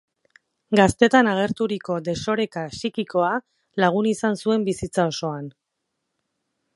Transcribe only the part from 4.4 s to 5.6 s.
zuen bizitza osoan.